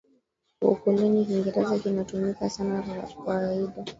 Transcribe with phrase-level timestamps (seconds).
[0.61, 3.85] wa ukoloni Kiingereza kinatumika sana na kwa kawaida